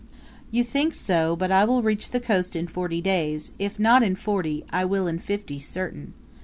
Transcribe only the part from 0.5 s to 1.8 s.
think so; but I